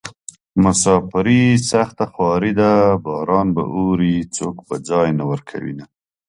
مساپري 0.63 1.41
سخته 1.71 2.05
خواري 2.11 2.51
ده 2.59 2.71
باران 3.03 3.47
به 3.55 3.63
اوري 3.75 4.15
څوک 4.35 4.55
به 4.67 4.75
ځای 4.89 5.09
نه 5.19 5.23
ورکوينه 5.31 5.85